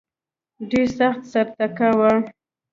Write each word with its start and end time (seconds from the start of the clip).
ډېر 0.69 0.87
سخت 0.99 1.21
سر 1.31 1.45
ټکاوه. 1.57 2.11